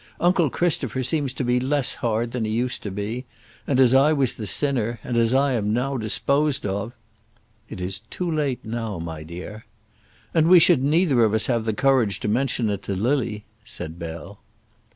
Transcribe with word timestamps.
Uncle 0.19 0.49
Christopher 0.49 1.03
seems 1.03 1.31
to 1.31 1.43
be 1.43 1.59
less 1.59 1.93
hard 2.01 2.31
than 2.31 2.43
he 2.43 2.49
used 2.49 2.81
to 2.81 2.89
be; 2.89 3.23
and 3.67 3.79
as 3.79 3.93
I 3.93 4.11
was 4.13 4.33
the 4.33 4.47
sinner, 4.47 4.99
and 5.03 5.15
as 5.15 5.31
I 5.31 5.51
am 5.53 5.75
disposed 5.99 6.65
of" 6.65 6.93
"It 7.69 7.79
is 7.79 7.99
too 8.09 8.31
late 8.31 8.65
now, 8.65 8.97
my 8.97 9.21
dear." 9.21 9.67
"And 10.33 10.47
we 10.47 10.57
should 10.57 10.83
neither 10.83 11.23
of 11.23 11.35
us 11.35 11.45
have 11.45 11.65
the 11.65 11.73
courage 11.75 12.19
to 12.21 12.27
mention 12.27 12.71
it 12.71 12.81
to 12.81 12.95
Lily," 12.95 13.45
said 13.63 13.99
Bell. 13.99 14.39